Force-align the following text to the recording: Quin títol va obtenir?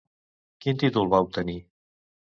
Quin 0.65 0.81
títol 0.85 1.13
va 1.13 1.21
obtenir? 1.27 1.59